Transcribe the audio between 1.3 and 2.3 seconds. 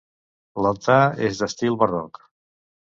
d'estil barroc.